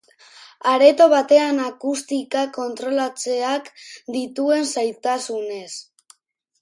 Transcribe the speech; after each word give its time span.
Areto 0.69 1.05
batean 1.11 1.59
akustika 1.65 2.41
kontrolatzeak 2.57 3.69
dituen 4.19 4.67
zailtasunez. 4.75 5.71